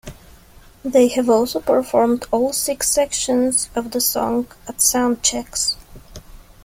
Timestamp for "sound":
4.81-5.21